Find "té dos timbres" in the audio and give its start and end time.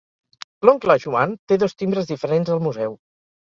1.51-2.13